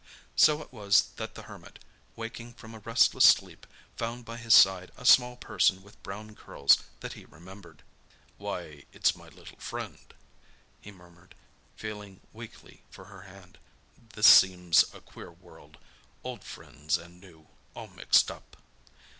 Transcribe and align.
So 0.35 0.63
it 0.63 0.73
was 0.73 1.09
that 1.17 1.35
the 1.35 1.43
Hermit, 1.43 1.77
waking 2.15 2.55
from 2.55 2.73
a 2.73 2.79
restless 2.79 3.25
sleep, 3.25 3.67
found 3.95 4.25
by 4.25 4.37
his 4.37 4.51
side 4.55 4.89
a 4.97 5.05
small 5.05 5.35
person 5.35 5.83
with 5.83 6.01
brown 6.01 6.35
curls 6.35 6.79
that 7.01 7.13
he 7.13 7.25
remembered. 7.25 7.83
"Why, 8.39 8.85
it's 8.91 9.15
my 9.15 9.27
little 9.29 9.59
friend," 9.59 10.11
he 10.81 10.89
murmured, 10.91 11.35
feeling 11.75 12.19
weakly 12.33 12.81
for 12.89 13.05
her 13.13 13.21
hand. 13.29 13.59
"This 14.13 14.25
seems 14.25 14.83
a 14.91 15.01
queer 15.01 15.31
world—old 15.33 16.43
friends 16.43 16.97
and 16.97 17.21
new, 17.21 17.47
all 17.75 17.87
mixed 17.89 18.31
up." 18.31 18.57